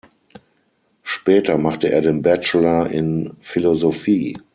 [1.03, 4.35] Später machte er den Bachelor in Philosophie.